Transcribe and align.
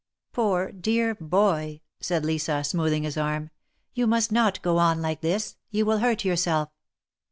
Poor, 0.33 0.71
dear 0.71 1.13
boy!" 1.13 1.79
said 1.99 2.25
Lisa, 2.25 2.63
smoothing 2.63 3.03
his 3.03 3.17
arm," 3.17 3.51
you 3.93 4.07
must 4.07 4.31
not 4.31 4.59
go 4.63 4.79
on 4.79 4.99
like 4.99 5.21
this; 5.21 5.57
you 5.69 5.85
will 5.85 5.99
hurt 5.99 6.25
yourself." 6.25 6.69